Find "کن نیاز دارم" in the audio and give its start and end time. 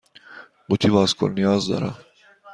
1.13-1.95